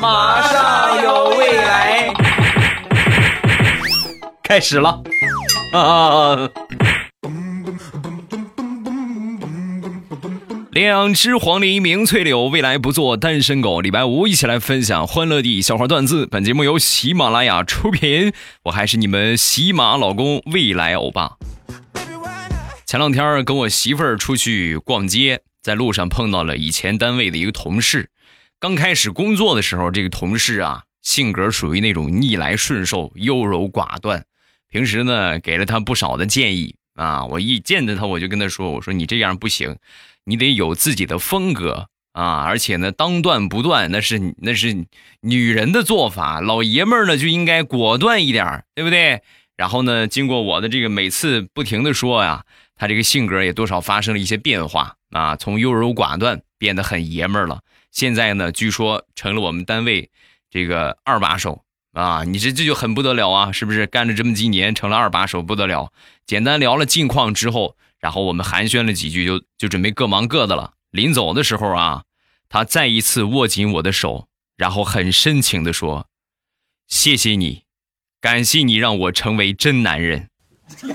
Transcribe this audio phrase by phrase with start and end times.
[0.00, 2.12] 马上有未来，
[4.42, 5.02] 开始了
[5.72, 6.50] 啊！
[10.72, 13.80] 两只黄鹂鸣翠柳，未来不做单身狗。
[13.80, 16.26] 礼拜五一起来分享欢乐地笑话段子。
[16.26, 18.32] 本节目由喜马拉雅出品，
[18.64, 21.36] 我还是你们喜马老公未来欧巴。
[22.84, 28.10] 前两天跟我媳妇儿出去逛街，在路上碰到了以前单位的一个同事。
[28.58, 34.24] 刚开始工作的时候，这个同事啊，性格属于那种逆来顺受、优柔寡断。
[34.70, 37.26] 平时呢，给了他不少的建议啊。
[37.26, 39.76] 我一见着他，我就跟他说：“我说你这样不行。”
[40.24, 44.86] 你得有自己的风格啊，而且呢，当断不断，那是那是
[45.20, 49.22] 女人的做法，老爷们儿呢就应该果断一点，对不对？
[49.56, 52.44] 然后呢，经过我的这个每次不停的说呀，
[52.74, 57.60] 他这个性格也多少发生了一些变化啊，从优柔寡断变得很爷们儿了。
[57.96, 60.10] 现在呢，据说成了我们单位
[60.50, 61.64] 这个二把手
[61.94, 63.86] 啊，你这这就很不得了啊，是不是？
[63.86, 65.90] 干了这么几年，成了二把手，不得了。
[66.26, 67.74] 简单聊了近况之后。
[67.98, 70.74] 然后我们寒暄了几句，就就准备各忙各的了。
[70.90, 72.02] 临走的时候啊，
[72.50, 76.06] 他再一次握紧我的手，然后很深情地说
[76.86, 77.62] ：“谢谢你，
[78.20, 80.28] 感谢你让我成为真男人。”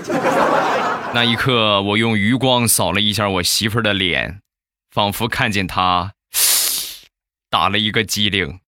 [1.12, 4.40] 那一刻，我用余光扫了一下我媳妇儿的脸，
[4.92, 6.14] 仿佛看见她
[7.52, 8.60] 打了一个激灵。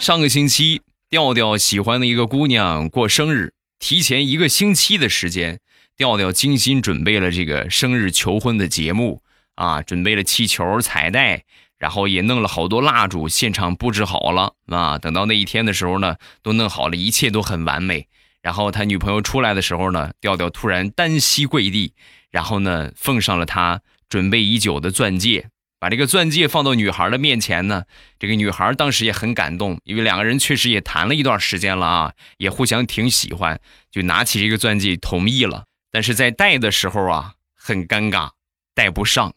[0.00, 0.80] 上个星期。
[1.10, 5.60] 调调喜欢的一个姑娘过生日，提前一个星期的时间，
[5.96, 9.22] 调调精心准备了这个生日求婚的节目
[9.54, 11.44] 啊，准备了气球、彩带，
[11.78, 14.98] 然后也弄了好多蜡烛，现场布置好了啊。
[14.98, 18.08] 等到那一天的时候呢，都弄好了，一切都很完美。
[18.44, 21.94] 然后他女朋友出来的时候呢，调调突然单膝跪地，
[22.30, 25.48] 然后呢，奉上了他准备已久的钻戒。
[25.78, 27.84] 把这个钻戒放到女孩的面前呢，
[28.18, 33.58] 这个女孩当时也很感动，因为两个人确实也谈了一段时间了啊，也互相挺喜欢，
[33.90, 35.64] 就拿起这个钻戒同意了。
[35.90, 38.32] 但是在戴的时候啊，很尴尬，
[38.74, 39.32] 戴不上，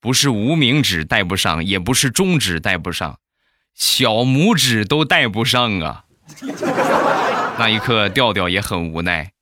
[0.00, 3.20] 不是无名指戴不上，也不是中指戴不上，
[3.72, 6.04] 小拇指都戴不上啊。
[7.58, 9.32] 那一刻，调调也很无奈，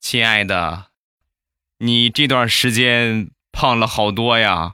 [0.00, 0.86] 亲爱的，
[1.78, 4.72] 你这段时间胖了好多呀。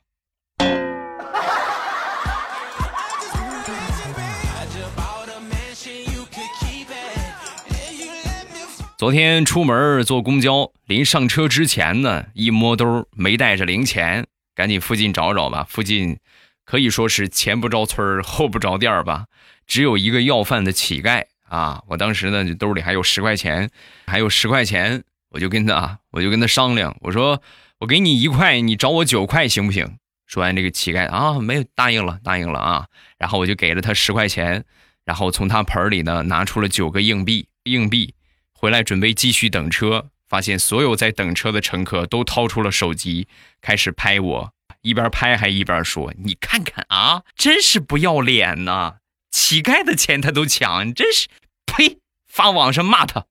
[8.96, 15.66] 昨天出门坐公交，临上车之前呢，一摸兜没带着零钱，赶紧附近找找吧。
[15.68, 16.18] 附近
[16.64, 19.26] 可以说是前不着村后不着店吧，
[19.66, 21.82] 只有一个要饭的乞丐啊。
[21.86, 23.68] 我当时呢，兜里还有十块钱，
[24.06, 27.42] 还有十块钱，我就跟他，我就跟他商量，我说
[27.80, 29.98] 我给你一块，你找我九块行不行？
[30.26, 32.86] 说完，这个乞丐啊，没有答应了，答应了啊。
[33.18, 34.64] 然后我就给了他十块钱，
[35.04, 38.14] 然后从他盆里呢拿出了九个硬币，硬币。
[38.52, 43.26] 回来准备继续等车，发现所有在等车的乘客都掏出了手机，
[43.62, 48.96] 开始拍我，一边拍还一边说：“你看看啊，真是不要脸呐！
[49.30, 51.28] 乞丐的钱他都抢，真是……
[51.72, 51.98] 呸！
[52.26, 53.24] 发网上骂他。”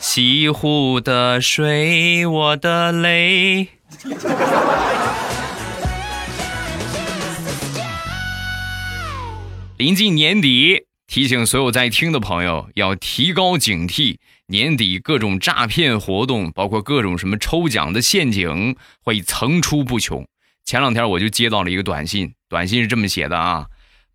[0.00, 3.68] 西湖的水，我的泪。
[9.76, 10.86] 临近年底。
[11.06, 20.24] 提醒所有在听的朋友要提高警惕，年底各种诈骗活动，包括各种什么抽奖的陷阱会层出不穷。
[20.64, 23.66] 前两天我就接到了一个短信，短信是这么写的啊：“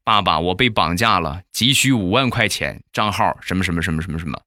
[0.05, 4.39] 爸爸，我被绑架了，急需五万块钱，账号什么什么什么什么什么，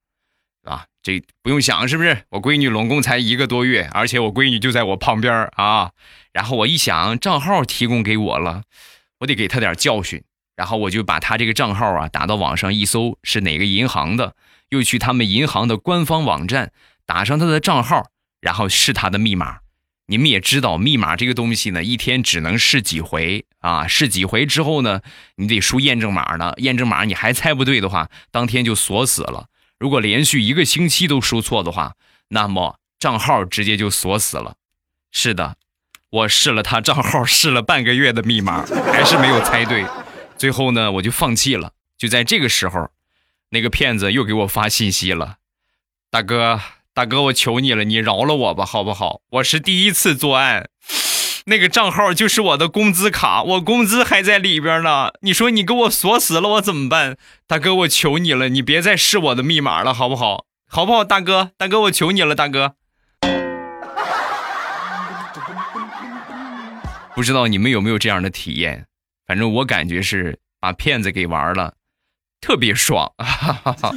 [0.63, 2.23] 啊，这不用想是不是？
[2.31, 5.91] 我闺女拢共才一个多月，而且我闺女就在我旁边啊。
[6.33, 8.63] 然后我一想，账号提供给我了，
[9.19, 10.23] 我得给他点教训。”
[10.55, 14.35] 然后我就把他这个账号啊打到网上一搜是哪个银行的，
[14.71, 16.73] 又去他们银行的官方网站
[17.07, 19.59] 打上他的账号，然后试他的密码。
[20.11, 25.03] 你们也知道，密码这个东西呢，一天只能试几回啊，试几回之后呢，
[25.37, 29.49] 你得输验证码呢，验证码你还猜不对的话，当天就锁死了。
[29.79, 31.95] 如果连续一个星期都输错的话，
[32.29, 34.57] 那么账号直接就锁死了。
[35.13, 35.57] 是的，
[36.09, 39.85] 我试了他账号试了半个月的密码，还是没有猜对。
[40.39, 41.73] 最后呢，我就放弃了。
[41.99, 42.91] 就在这个时候，
[43.51, 45.37] 那个骗子又给我发信息了
[46.11, 46.61] ：“大哥，
[46.99, 49.21] 大哥，我求你了，你饶了我吧，好不好？
[49.31, 50.69] 我是第一次作案，
[51.47, 55.11] 那个账号就是我的工资卡，我工资还在里边呢。
[55.21, 57.17] 你说你给我锁死了，我怎么办？
[57.47, 60.47] 大哥，我求你了，你别再试我的密码了，好不好？
[60.69, 61.53] 好不好，大哥？
[61.57, 62.75] 大哥，我求你了，大哥。
[67.15, 68.87] 不知道你们有没有这样的体验？
[69.25, 71.75] 反正我感觉是把骗子给玩了，
[72.41, 73.13] 特别爽。
[73.19, 73.95] 哈哈哈哈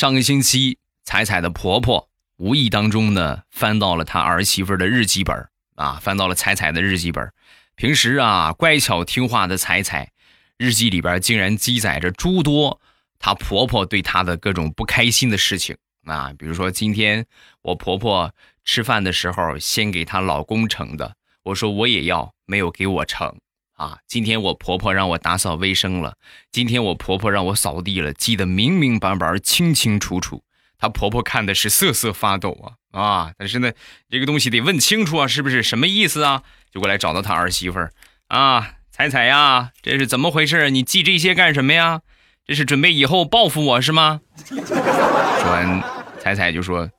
[0.00, 2.08] 上个星期，彩彩的婆婆
[2.38, 5.36] 无意当中呢，翻到了她儿媳妇的日记本
[5.74, 7.30] 啊，翻到了彩彩的日记本。
[7.76, 10.10] 平时啊，乖巧听话的彩彩，
[10.56, 12.80] 日记里边竟然记载着诸多
[13.18, 15.76] 她婆婆对她的各种不开心的事情
[16.06, 17.26] 啊，比如说今天
[17.60, 23.36] 我婆婆吃饭的时候先给她老公盛的，我说我也要，没有给我盛。
[23.80, 26.18] 啊，今天我婆婆让我打扫卫生了，
[26.52, 30.42] 今天我婆婆让我扫地了，记得明明白白、清清楚楚。
[30.76, 33.32] 她婆婆看的是瑟瑟发抖啊啊！
[33.38, 33.72] 但是呢，
[34.10, 36.42] 这个东西得问清楚啊，是不是什么意思啊？
[36.70, 37.90] 就过来找到他儿媳妇儿
[38.28, 40.68] 啊，彩彩呀，这是怎么回事？
[40.68, 42.02] 你记这些干什么呀？
[42.44, 44.20] 这是准备以后报复我是吗？
[44.44, 45.82] 说完，
[46.20, 46.90] 彩彩就说：“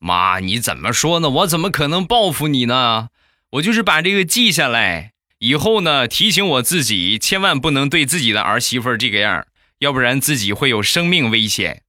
[0.00, 1.28] 妈，你怎么说呢？
[1.28, 3.10] 我怎么可能报复你呢？
[3.50, 5.09] 我就是把这个记下来。”
[5.42, 9.46] 以后呢，提醒我自己，千万不能对自己的儿媳妇这个样，
[9.78, 11.80] 要不然自己会有生命危险。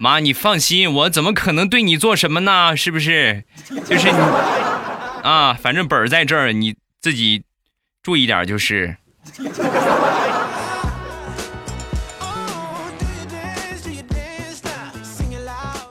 [0.00, 2.76] 妈，你放心，我怎么可能对你做什么呢？
[2.76, 3.44] 是不是？
[3.86, 4.18] 就是你
[5.22, 7.44] 啊，反正本儿在这儿，你自己
[8.02, 8.96] 注意点就是。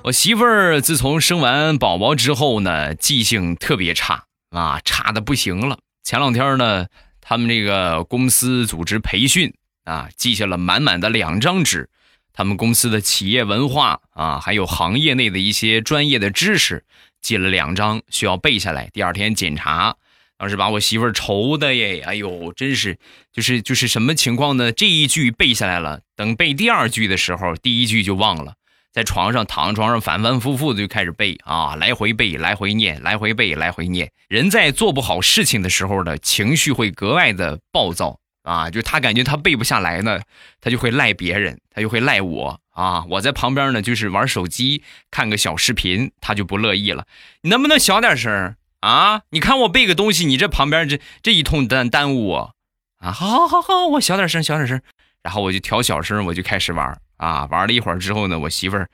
[0.04, 5.78] 我媳妇儿自从生完宝宝之后呢，记性特别差啊，差的不行了。
[6.04, 6.88] 前两天呢，
[7.22, 9.54] 他们这个公司组织培训
[9.84, 11.88] 啊，记下了满满的两张纸，
[12.34, 16.84] 他们公司的企业文化啊，还有行业内的一些专业的知识，
[17.22, 18.90] 记了两张，需要背下来。
[18.92, 19.96] 第二天检查，
[20.36, 22.98] 当时把我媳妇儿愁的耶，哎呦，真是，
[23.32, 24.72] 就是就是什么情况呢？
[24.72, 28.56] 这一句背下来了，等背第二句的时候，第一句就忘了。
[28.92, 34.12] 在床上躺床上反反复复的就开始背啊，来回背，来回念，来回背，来回念。
[34.28, 40.20] 人在做不好事情的时候呢，情绪会格外的暴躁啊，就他感觉他背不下来呢，
[40.60, 43.06] 他就会赖别人，他就会赖我啊。
[43.10, 47.06] 我在旁边呢，就是玩手机看个小视频，他就不乐意了。
[47.44, 49.22] 你能不能小点声啊？
[49.30, 52.56] 你看我背个东西，你这旁边这这一通耽耽误我
[52.98, 53.12] 啊！
[53.12, 54.82] 好好好好，我小点声，小点声。
[55.24, 57.00] 然后我就调小声，我就开始玩。
[57.22, 58.90] 啊，玩了一会儿之后呢，我媳妇儿，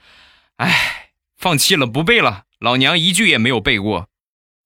[0.57, 2.43] 哎，放弃了，不背了。
[2.59, 4.09] 老娘一句也没有背过。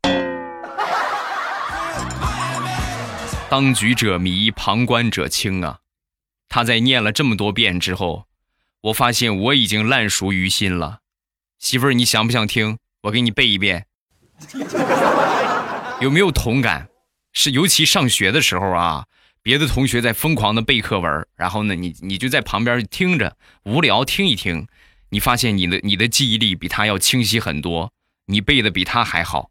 [3.51, 5.77] 当局者迷，旁观者清啊！
[6.49, 8.25] 他在念了这么多遍之后，
[8.81, 11.01] 我发现我已经烂熟于心了。
[11.59, 12.79] 媳妇儿，你想不想听？
[13.03, 13.85] 我给你背一遍，
[16.01, 16.89] 有没有同感？
[17.31, 19.05] 是尤其上学的时候啊。
[19.43, 24.67] 别的同学在疯狂的背课文，然后呢，你你就在旁边听着，无聊听一听，
[25.09, 27.91] 你发现你的你的记忆力比他要清晰很多，
[28.27, 29.49] 你背的比他还好。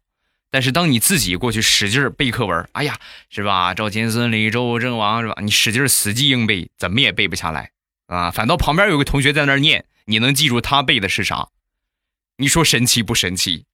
[0.49, 2.97] 但是当你自己过去使劲背课文，哎呀，
[3.29, 3.73] 是吧？
[3.73, 5.35] 赵钱孙李周郑王是吧？
[5.41, 7.71] 你使劲死记硬背，怎么也背不下来
[8.07, 8.31] 啊！
[8.31, 11.49] 反倒旁边有个同学在那念，你能记住他背的是啥？
[12.37, 13.65] 你说神奇不神奇？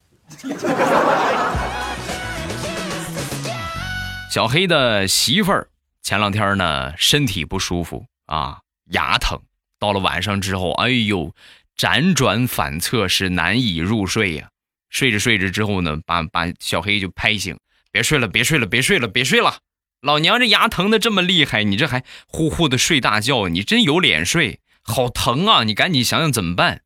[4.32, 5.70] 小黑的媳妇儿。
[6.08, 8.62] 前两天呢，身体不舒服啊，
[8.92, 9.42] 牙疼。
[9.78, 11.36] 到了晚上之后，哎呦，
[11.76, 14.48] 辗转反侧是难以入睡呀。
[14.90, 17.60] 睡着睡着之后呢，把把小黑就拍醒，
[17.92, 19.60] 别睡了，别睡了，别睡了，别睡了。
[20.00, 24.62] 老娘这牙疼的这么厉害，你这还呼呼的睡大觉，你真有脸睡？
[24.84, 25.66] 好疼啊！
[25.66, 26.84] 你赶紧想想怎么办。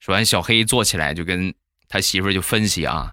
[0.00, 1.52] 说完，小黑坐起来就跟
[1.88, 3.12] 他媳妇就分析啊，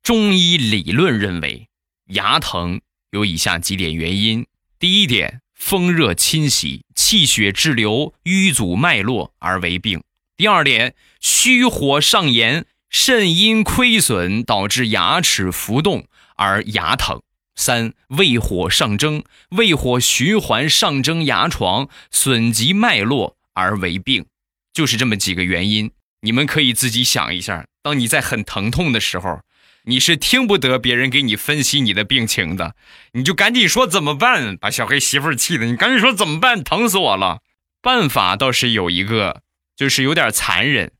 [0.00, 1.68] 中医理论认为，
[2.10, 4.46] 牙疼有以下几点原因。
[4.80, 10.02] 第一点，风热侵袭，气血滞留，瘀阻脉络而为病。
[10.38, 16.06] 第二点，虚火上炎，肾阴亏损，导致牙齿浮动
[16.36, 17.20] 而牙疼。
[17.54, 24.24] 三，胃火上蒸，胃火循环上蒸牙床，损及脉络而为病。
[24.72, 25.90] 就是这么几个原因，
[26.22, 27.66] 你们可以自己想一下。
[27.82, 29.40] 当你在很疼痛的时候。
[29.84, 32.74] 你是听不得别人给你分析你的病情的，
[33.12, 34.56] 你就赶紧说怎么办？
[34.56, 36.62] 把小黑媳妇儿气的，你赶紧说怎么办？
[36.62, 37.40] 疼死我了！
[37.80, 39.40] 办法倒是有一个，
[39.74, 40.92] 就是有点残忍。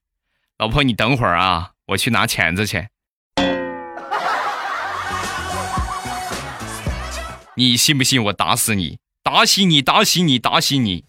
[0.59, 2.89] 老婆，你等会儿啊，我去拿钳子去。
[7.57, 8.99] 你信不信我打死你？
[9.23, 9.83] 打死你！
[9.83, 10.39] 打死你！
[10.39, 11.05] 打死你！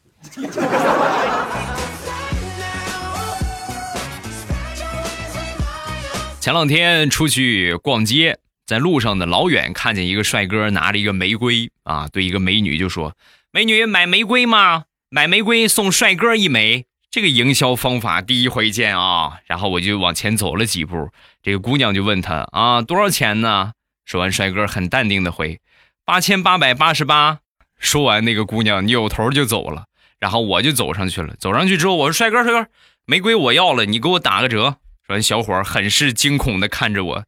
[6.41, 13.15] 前两天出去逛街，在路上呢，老远看见一个帅哥拿着一个玫瑰啊，对一个美女就说
[13.53, 14.85] ：“美女买玫瑰吗？
[15.11, 19.37] 买玫瑰送帅哥一枚。”这个营销方法第一回见啊。
[19.45, 21.11] 然后我就往前走了几步，
[21.43, 23.73] 这个姑娘就问他啊，多少钱呢？
[24.05, 25.59] 说完，帅哥很淡定的回
[26.03, 27.41] ：“八千八百八十八。”
[27.77, 29.83] 说完，那个姑娘扭头就走了。
[30.19, 32.67] 然后我就走上去了，走上去之后，我说：“帅哥，帅哥，
[33.05, 34.77] 玫瑰我要了，你给我打个折。”
[35.19, 37.23] 小伙很是惊恐的看着我。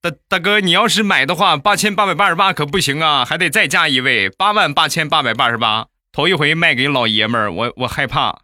[0.00, 5.86] 大大哥，你要是买的话，八千八百八十八可不行啊，还得再加一位，八万八千八百八十八。
[6.12, 8.38] 头一回卖给老爷们儿，我我害怕。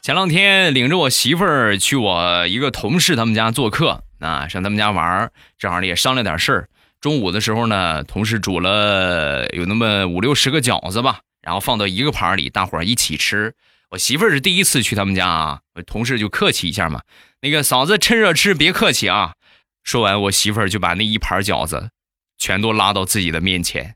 [0.00, 6.68] 前两天领着我媳妇儿去我一个同事他们家做客，啊，上他们家玩儿，正好也商量点事儿。
[7.00, 11.20] 中午的时候呢，同事煮了有那么五六十个饺子吧。
[11.40, 13.54] 然后放到一个盘里，大伙儿一起吃。
[13.90, 17.00] 我媳妇儿是第一次去他们家啊，同事就客气一下嘛。
[17.40, 19.34] 那个嫂子趁热吃，别客气啊。
[19.82, 21.90] 说完，我媳妇儿就把那一盘饺子
[22.36, 23.94] 全都拉到自己的面前，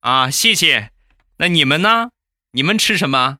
[0.00, 0.90] 啊，谢谢。
[1.38, 2.10] 那你们呢？
[2.52, 3.38] 你们吃什么？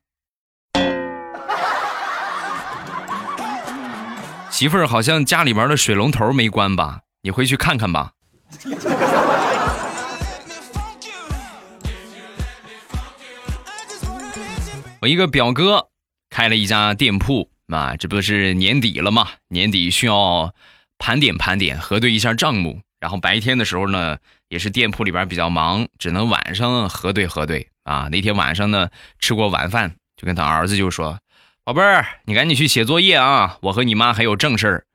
[4.49, 7.01] 媳妇儿好像家里边的水龙头没关吧？
[7.21, 8.13] 你回去看看吧。
[15.01, 15.87] 我一个表哥
[16.29, 19.27] 开了一家店铺啊，这不是年底了嘛？
[19.47, 20.53] 年底需要
[20.99, 22.81] 盘点盘点，核对一下账目。
[22.99, 28.09] 然后白天的时候呢，也是店铺里边比较忙，只能晚上核对核对啊。
[28.11, 31.17] 那天晚上呢，吃过晚饭，就跟他儿子就说
[31.65, 34.85] ：“宝贝儿，你赶紧去写作业啊，我和你妈还有正事儿。”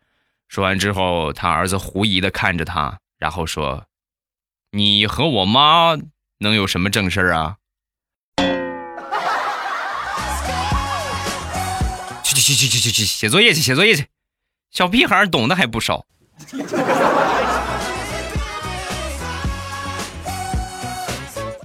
[0.48, 3.86] 说完之后，他儿子狐疑的看着他，然后说
[4.72, 5.96] ：“你和我妈
[6.38, 7.56] 能有什么正事儿啊？”
[12.22, 14.06] 去去去去去去写作业去写作业去，
[14.70, 16.06] 小屁孩懂得还不少。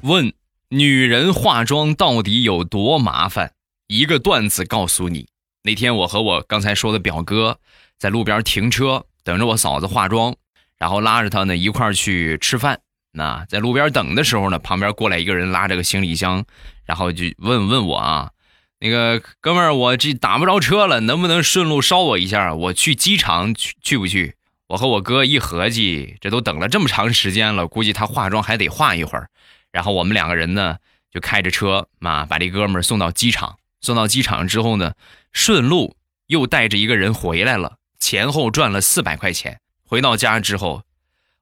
[0.03, 0.33] 问
[0.69, 3.53] 女人化妆到底有多麻烦？
[3.87, 5.27] 一个段子告诉你。
[5.63, 7.59] 那天我和我刚才说的表哥
[7.99, 10.35] 在路边停车，等着我嫂子化妆，
[10.81, 12.79] 然后拉着他呢一块儿去吃饭。
[13.11, 16.43] 那在路边等的时候呢，旁边过来一个人拉着个行李箱，
[16.85, 18.31] 然后就问问我啊。
[18.79, 22.55] 那个哥们儿，我这打不着车了，能不能顺路捎我一下？
[22.55, 24.33] 我去机场去去不去？
[24.69, 29.29] 我和我哥一合计，这都等了这么长时间了，估计他化妆还得化一会儿。
[29.71, 30.77] 然后我们两个人呢，
[31.11, 33.57] 就开着车嘛，把这哥们儿送到机场。
[33.81, 34.93] 送到机场之后呢，
[35.31, 35.95] 顺路
[36.25, 39.59] 又带着一个人回来了，前后赚了四百块钱。
[39.91, 40.85] 回到家之后，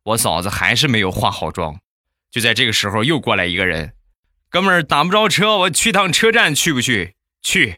[0.01, 1.81] 我嫂子还是没有化好妆。
[2.31, 3.93] 就在这个时候，又过来一个人，
[4.49, 7.13] 哥们儿打不着车，我去趟车站去不去？
[7.43, 7.77] 去，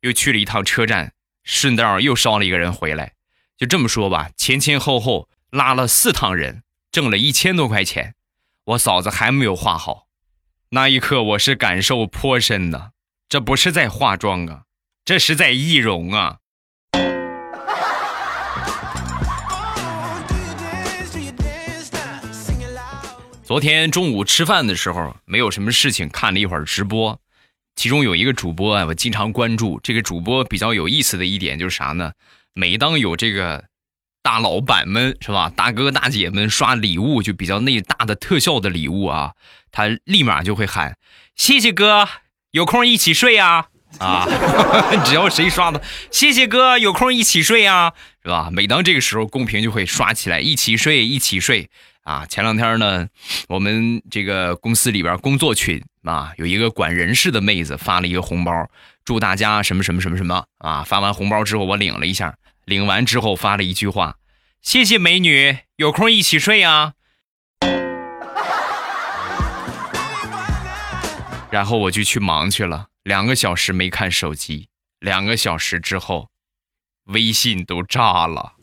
[0.00, 1.12] 又去了一趟车站，
[1.44, 3.12] 顺道又捎了一个人回来。
[3.56, 8.16] 就这么说吧，前前后后拉了四趟人，挣了一千多块钱。
[8.64, 10.08] 我嫂子还没有化好，
[10.70, 12.90] 那一刻我是感受颇深的。
[13.28, 14.62] 这不是在化妆啊，
[15.04, 16.38] 这是在易容啊。
[23.50, 27.18] 昨天中午吃饭的时候，没有什么事情，看了一会儿直播。
[27.74, 29.80] 其中有一个主播啊，我经常关注。
[29.82, 32.12] 这个主播比较有意思的一点就是啥呢？
[32.54, 33.64] 每当有这个
[34.22, 39.32] 大老板们是吧，大哥大姐们刷礼物，就比较那大的特效的礼物啊，
[39.72, 40.96] 他立马就会喊
[41.34, 42.08] ：“谢谢哥，
[42.52, 43.66] 有空一起睡啊！”
[43.98, 44.28] 啊，
[45.04, 48.48] 只要谁刷的“谢谢哥，有空一起睡啊”，是吧？
[48.52, 51.68] 每当这个时候，公屏就会刷起来，一起睡，一起睡。
[52.02, 53.06] 啊，前两天呢，
[53.48, 58.68] 我们这个公司里边工作群啊，有一个管人事的妹子发了一个红包，
[59.04, 60.82] 祝大家什么什么什么什么啊！
[60.82, 64.16] 发完红包之后，我领了一下，领完之后发了一句话
[64.62, 66.94] ：“谢谢美女，有空一起睡啊。”
[71.50, 74.68] 然后我就去忙去了，两个小时没看手机，
[75.00, 76.28] 两个小时之后，
[77.06, 78.54] 微信都炸了。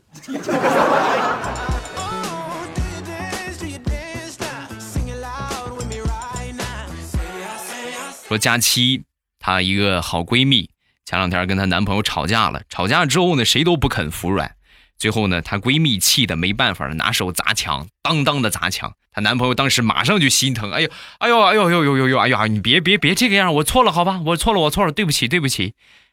[8.28, 9.04] 说佳期，
[9.38, 10.68] 她一个好闺蜜，
[11.06, 12.62] 前两天跟她男朋友吵架了。
[12.68, 14.54] 吵架之后呢，谁都不肯服软。
[14.98, 18.92] 最后呢，她闺蜜气的没办法了，拿手砸墙，当当的砸墙。
[19.12, 25.72] 她男朋友当时马上就心疼，哎呦，哎呦，哎呦，呦呦呦呦，哎呀，你别别别这个样，我错了，好吧，我错了，我错了，对不起，对不起。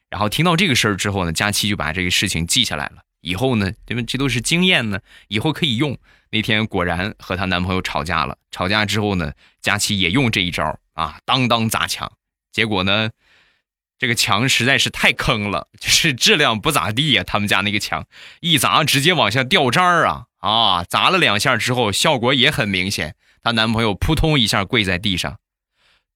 [0.10, 3.02] 然后听到这个事儿之后呢，佳期就把这个事情记下来了。
[3.20, 4.02] 以后呢，对吧？
[4.08, 5.98] 这都是经验呢，以后可以用。
[6.32, 8.38] 那天果然和她男朋友吵架了。
[8.52, 10.80] 吵架之后呢，佳期也用这一招。
[10.96, 11.20] 啊！
[11.24, 12.12] 当当砸墙，
[12.52, 13.12] 结果呢，
[14.00, 17.24] 这个墙实在是太坑了，就是质量不咋地呀。
[17.24, 18.08] 他们家那个墙
[18.40, 20.84] 一砸直接往下掉渣儿啊啊！
[20.84, 23.16] 砸了两下之后，效果也很明显。
[23.44, 25.38] 她男朋友扑通一下跪在地上，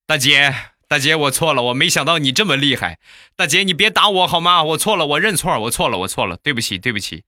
[0.08, 0.56] 大姐，
[0.88, 3.00] 大姐，我错了，我没想到你这么厉害。
[3.36, 4.64] 大姐，你别打我好吗？
[4.64, 7.24] 我错了，我认错，我错了，我错了，对不起，对不起。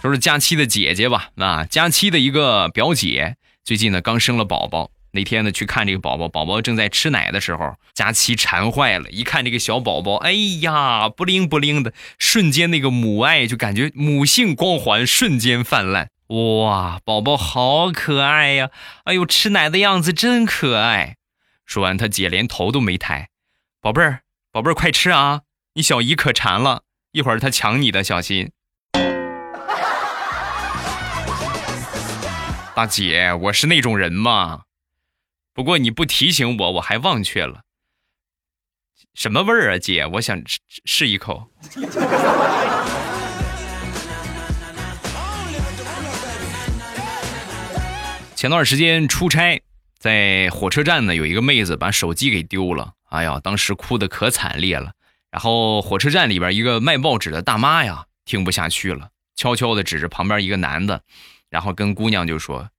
[0.00, 4.90] 说是佳期的姐姐吧，啊，佳期的一个表姐，最近呢刚生了宝宝。
[5.12, 18.70] 那天呢去看这个宝宝，宝宝正在吃奶的时候，佳期馋坏了，一看这个小宝宝，哎呀，不灵不灵的，瞬间那个母爱就感觉母性光环瞬间泛滥，哇，宝宝好可爱呀，
[19.04, 21.16] 哎呦，吃奶的样子真可爱。
[21.66, 23.28] 说完，他姐连头都没抬，
[23.82, 25.42] 宝贝儿，宝贝儿，快吃啊，
[25.74, 28.52] 你小姨可馋了，一会儿她抢你的，小心。
[32.74, 34.62] 大姐，我是那种人吗？
[35.52, 37.62] 不过你不提醒我，我还忘却了。
[39.14, 40.06] 什么味儿啊，姐？
[40.06, 41.50] 我想试试一口。
[48.36, 49.60] 前段时间出差，
[49.98, 52.94] 在火车站呢，有一个妹子把手机给丢了。
[53.10, 54.92] 哎呀，当时哭的可惨烈了。
[55.30, 61.02] 然后火车站里边一个卖报纸的大妈呀，听不下去了，悄悄的指着旁边一个男的，
[61.50, 62.70] 然后跟姑娘就说：“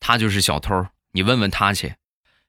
[0.00, 1.94] 他就是小偷，你问问他去。”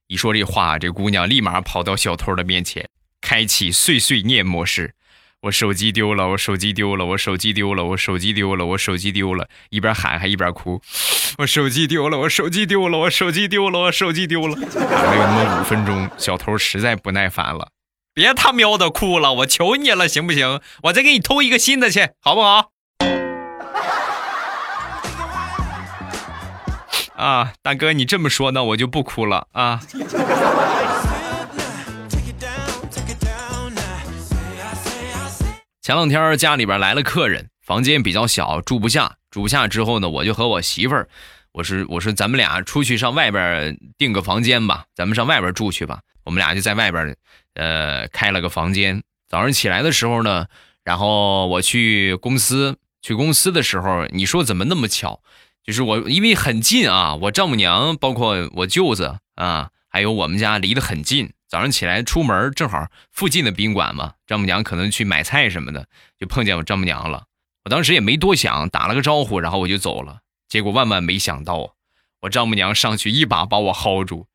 [0.08, 2.90] 一说这话，这姑娘立马跑到小偷的面前，
[3.22, 4.96] 开启碎碎念模式。
[5.42, 10.82] 我手机丢了，我手机丢了，我手机丢了，我手机丢了，我手机丢了，一边喊还一边哭。
[11.38, 14.56] 我手机丢了，我手机丢了，我手机丢了，我手机丢了。
[14.56, 17.72] 喊了有那么五分钟，小偷实在不耐烦了，
[18.14, 20.60] 别他喵的哭了，我求你了，行不行？
[20.84, 22.69] 我再给你偷一个新的去，好不好？
[27.20, 29.82] 啊，大哥，你这么说，那我就不哭了啊。
[35.82, 39.18] 前两天家里边来了客人，房间比较小，住不下。
[39.32, 41.10] 住不下之后呢，我就和我媳妇儿，
[41.52, 46.00] 我说我说咱们俩出去上外边订个房间吧，咱们上外边住去吧。
[46.24, 47.14] 我们俩就在外边，
[47.56, 49.04] 呃，开了个房间。
[49.28, 50.46] 早上起来的时候呢，
[50.86, 55.20] 然后我去公司，去公司的时候，你说怎么那么巧？
[55.64, 61.32] 就是我，因为很近啊，我丈母娘，包括我舅子啊，还有我们家离得很近。
[61.48, 65.88] 早上起来出门，正好附近的宾馆嘛，丈母娘可能去买菜什么的，
[66.20, 67.26] 就碰见我丈母娘了。
[67.66, 70.20] 我当时也没多想，打了个招呼，然后我就走了。
[70.48, 71.74] 结果万万没想到，
[72.22, 74.28] 我丈母娘上去一把把我薅住：“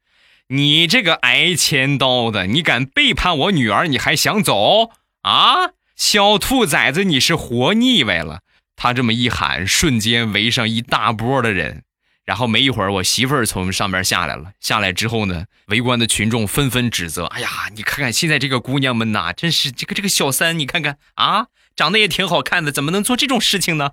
[0.49, 4.91] 你这个挨千刀的，你敢背叛我女儿，你还想走
[5.23, 5.73] 啊？
[5.97, 8.41] 小兔崽子，你是活腻歪了！”
[8.77, 11.83] 他这么一喊，瞬间围上一大波的人，
[12.25, 14.53] 然后没一会儿，我媳妇儿从上边下来了。
[14.61, 23.91] 下来之后呢，围观的群众纷纷指责：“哎呀，你看看现在这个姑娘们呐，真是这个这个小三，你看看啊，长得也挺好看的，怎么能做这种事情呢？”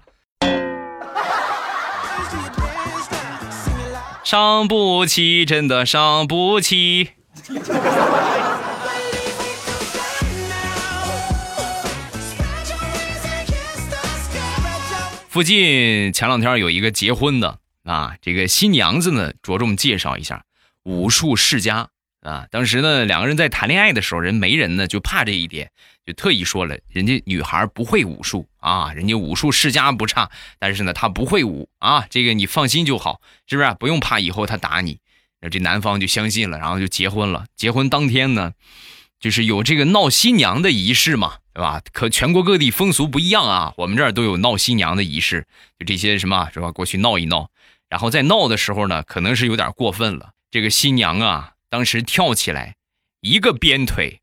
[4.24, 7.10] 伤不起，真的伤不起。
[15.32, 20.44] 附近前两天有一个结婚的啊，这个新娘子呢着重介绍一下
[20.84, 21.88] 武术世家
[22.20, 22.48] 啊。
[22.52, 25.72] 当时呢两个人在谈恋爱的时候，人媒人呢就怕这一点，
[26.06, 33.74] 就特意说了，人家女孩不会武术啊，人家武术世家不差，但是呢她不会武啊，这个你放心就好，是不是？
[33.80, 35.00] 不用怕以后她打你。
[35.50, 37.46] 这男方就相信了，然后就结婚了。
[37.56, 38.52] 结婚当天呢。
[39.22, 41.82] 就是有这个闹新娘的仪式嘛，对吧？
[41.92, 45.46] 可全国各地风俗不一样啊，我们这儿都有闹新娘的仪式，
[45.78, 46.72] 就这些什么是吧？
[46.72, 47.50] 过去闹一闹，
[47.90, 50.32] 然后在闹的时候呢，可能是有点过分了。
[50.50, 52.76] 这个新娘啊，当时跳起来，
[53.20, 54.22] 一个鞭腿，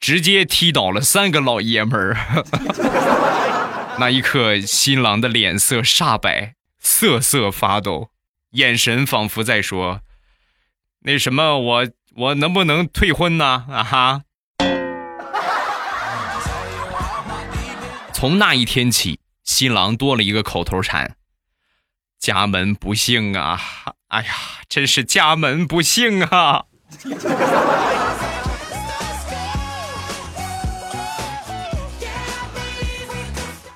[0.00, 2.16] 直接踢倒了三个老爷们儿。
[3.98, 8.10] 那一刻，新郎的脸色煞白，瑟瑟发抖，
[8.50, 10.00] 眼神仿佛在说
[11.00, 14.22] ：“那什么，我我能不能退婚呢？”啊哈。
[18.18, 21.16] 从那一天起，新郎多了一个口头禅
[22.18, 23.60] ：“家门不幸啊！”
[24.08, 24.32] 哎呀，
[24.70, 26.64] 真是家门不幸啊！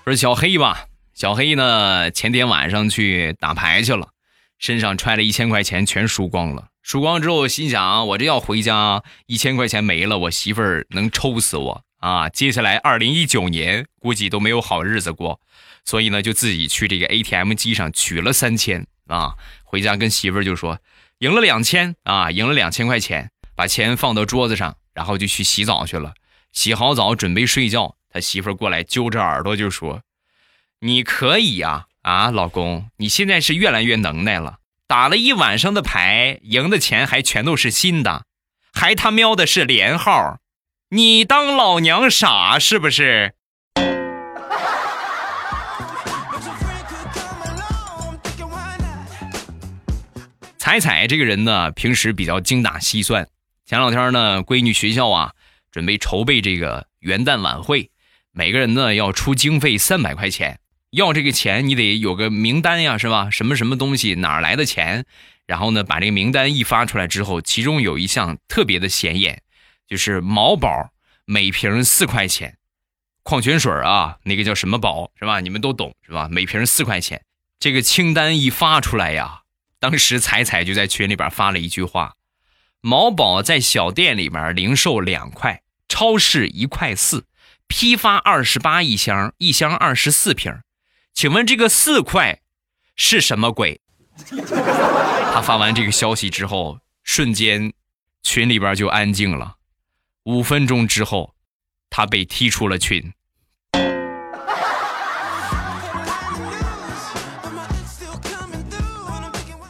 [0.03, 4.09] 不是小黑吧，小黑呢，前天晚上去打牌去了，
[4.59, 6.69] 身上揣了一千块钱全输光了。
[6.81, 11.85] 输光之后，心想：我这要回家，一千块钱没了，我媳妇儿能抽死我。
[12.01, 15.41] 啊，接下来二零一九年估计都没有好日子过，
[15.85, 19.35] 所以呢，就自己去这个 ATM 机上取了三千啊，
[19.65, 20.81] 回家跟媳妇儿就说
[21.21, 26.15] ：“赢了两千啊，赢了两千块钱，把钱放到桌子上，然后就去洗澡去了。
[26.53, 30.03] 洗好澡准备睡觉，他媳妇儿过来揪着耳朵就说
[30.81, 38.25] ：“你可以呀，啊，老公，你现在是越来越能耐了，打了一晚上的牌，赢的钱还全都是新的，
[38.73, 40.39] 还他喵的是连号，
[40.93, 43.33] 你当老娘傻是不是？”
[50.59, 53.29] 彩彩这个人呢，平时比较精打细算。
[53.65, 55.31] 前两天呢，闺女学校啊，
[55.71, 57.93] 准备筹备这个元旦晚会，
[58.33, 60.59] 每个人呢要出经费三百块钱。
[60.91, 63.31] 要这个钱，你得有个名单呀，是吧？
[63.31, 65.05] 什么什么东西哪来的钱？
[65.47, 69.41] 然后呢，把这个名单一发出来之后，其中有一项特别的显眼，
[69.91, 70.93] 就是毛宝
[71.25, 72.57] 每瓶四块钱，
[73.25, 75.41] 矿泉水啊，那个叫什么宝是吧？
[75.41, 76.29] 你们都懂是吧？
[76.31, 77.25] 每瓶四块钱，
[77.59, 79.43] 这个清单一发出来呀。
[79.81, 82.15] 当时彩彩就在群里边发了一句话
[82.81, 87.27] ：“毛宝在小店里面零售两块，超市一块四，
[87.67, 90.55] 批发二十八一箱，一箱二十四瓶。
[91.13, 92.41] 请问这个四块
[92.95, 93.81] 是什么鬼？”
[95.33, 97.73] 他发完这个消息之后，瞬间
[98.23, 99.57] 群里边就安静了。
[100.25, 101.35] 五分钟之后，
[101.89, 103.13] 他被踢出了群。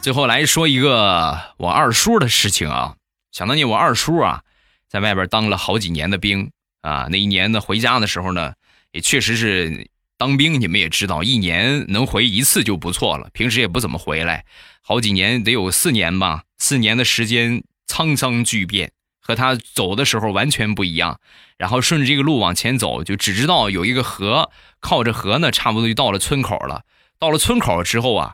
[0.01, 2.95] 最后来说一个我二叔的事情啊，
[3.31, 4.43] 想当年我二叔啊，
[4.89, 8.55] 在外边当了好几年的兵啊，那一年呢回家的时候呢，
[8.91, 14.43] 也确实是当兵，你们也知道，一年能回一次就不错了，平时也不怎么回来，
[14.81, 21.21] 好几年得有四年吧，四年的时间沧桑巨变，和他走的时候完全不一样。
[21.57, 26.83] 然后顺着这个路往前走，就只知道有一个河，靠着河呢，差不多就到了村口了。
[27.17, 28.33] 到了村口之后啊。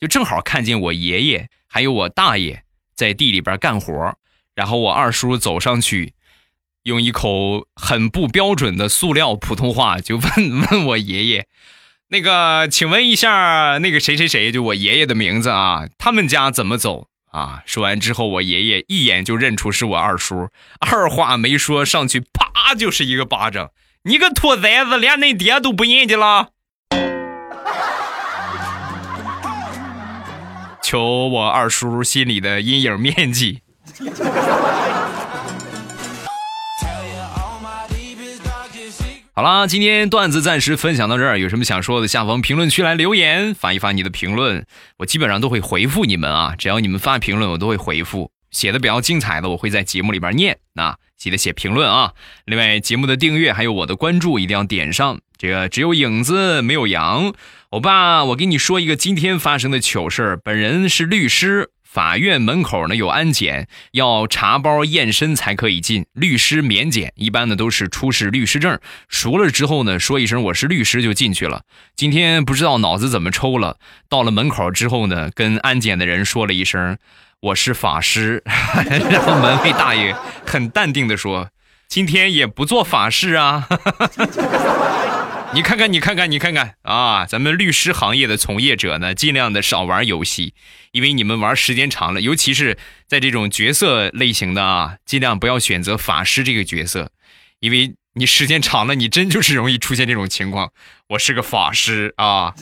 [0.00, 2.62] 就正好看见我爷爷还有我大爷
[2.94, 4.14] 在地里边干活，
[4.54, 6.14] 然后我二叔走上去，
[6.84, 11.48] 用一口很不标准的塑料普通话就问 问我爷爷
[12.10, 20.48] ：“那个，请问一下，那个谁谁谁，就我爷爷的名字啊，他们家怎么走啊？”说完之后，我爷爷一眼就认出是我二叔，
[20.80, 23.70] 二话没说上去啪就是一个巴掌
[24.04, 26.48] ：“你个兔崽子，连恁爹都不认得了！”
[30.82, 33.60] 求我二叔心里的阴影面积。
[39.38, 46.56] 好啦，今天段子暂时分享到这儿，有什么想说的，下方评论区来留言，发一发你的评论，我基本上都会回复你们啊。
[46.58, 48.32] 只要你们发评论，我都会回复。
[48.50, 50.58] 写的比较精彩的，我会在节目里边念。
[50.72, 52.14] 那记得写评论啊。
[52.46, 55.20] 另外，节目的订阅还有我的关注一定要点上。
[55.36, 57.32] 这个只有影子没有羊。
[57.70, 60.40] 欧巴，我给你说一个今天发生的糗事。
[60.42, 66.06] 本人是律师，法院门口呢有安检，要查包验身才可以进。
[66.12, 71.62] 律师免检，一般呢都是出示律师证，熟了之后呢说一声我是律师就进去了。
[71.96, 76.96] 今天不知道脑子怎么抽了，到了门口之后呢，跟安检的人说了一声
[77.40, 78.44] 我是法师，
[79.10, 80.14] 然后门卫大爷
[80.46, 81.48] 很淡定的说，
[81.88, 83.66] 今天也不做法事啊。
[85.54, 87.24] 你看看，你看看，你看看啊！
[87.24, 90.54] 咱们律师行业的从业者呢，尽量的少玩游戏，
[90.92, 97.10] 因为你们玩时间长了，尤其是在这种角色类型的啊，尽量不要选择法师这个角色，
[97.60, 100.70] 因为你时间长了，你真就是容易出现这种情况。
[101.08, 102.54] 我是个法师啊。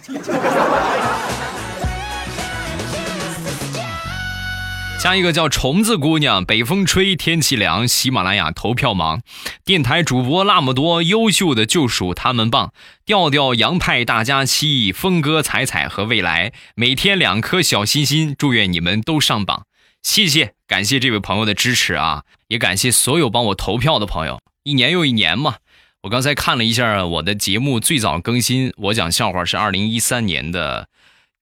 [5.07, 7.87] 下一个叫虫子姑娘，北风吹，天气凉。
[7.87, 9.23] 喜马拉雅投票忙，
[9.65, 12.73] 电台主播那么多，优秀的就属他们棒。
[13.05, 19.67] 调调、杨派、大家期，峰哥、彩彩和未来，每天两颗小心心，祝愿你们都上榜。
[20.03, 24.41] 谢谢，感谢这位朋友的支持啊，也感谢所有帮我投票的朋友。
[24.65, 25.59] 一年又一年嘛，
[26.03, 30.89] 我刚才看了一下我的节目，最早更新我讲笑话是二零一三年的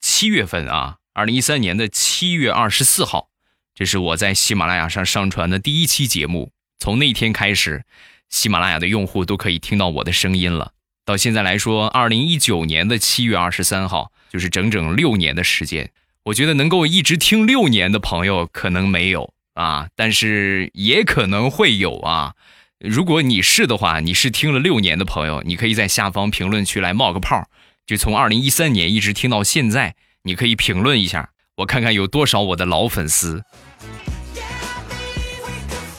[0.03, 3.29] 七月份啊，二零一三年的七月二十四号。
[3.75, 7.85] 这是我在喜马拉雅上上传的第一期节目，从那天开始，
[8.31, 10.73] 喜马拉雅的用户都可以听到我的声音了。
[11.05, 15.91] 到现在来说，二零一九年的七月二十三号，就是整整六年的时间。
[16.27, 22.35] 我觉得能够一直听六年的朋友可能没有啊，但是也可能会有啊。
[22.79, 27.49] 如果你是的话，你是听了六年的朋友，你可以在下方评论区来冒个泡，
[27.85, 31.33] 就从二零一三年一直听到现在，你可以评论一下。
[31.57, 33.43] 我看看有多少我的老粉丝。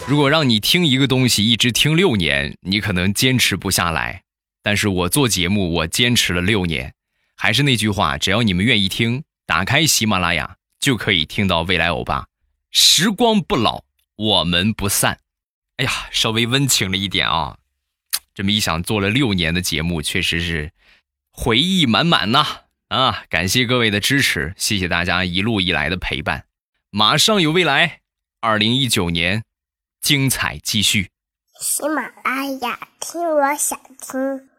[0.07, 4.23] 如果让你听一个东西一直听六年，你可能坚持不下来。
[4.61, 6.93] 但是我做节目，我坚持了六年。
[7.35, 12.27] 还是那句话，只要你们愿意听，打开喜马拉雅就可以听到未来欧巴。
[12.71, 13.83] 时光不老，
[14.15, 15.19] 我们不散。
[15.77, 17.57] 哎呀，稍微温情了一点啊。
[18.33, 20.71] 这么一想，做了六年的节目，确实是
[21.31, 22.64] 回忆满满呐！
[22.89, 26.45] 啊，感谢各位的支持，谢谢大家一路以来的陪伴。
[26.91, 28.01] 马上有未来，
[28.41, 29.43] 二零一九年
[30.01, 31.09] 精彩继续。
[31.59, 34.49] 喜马拉雅，听我想听。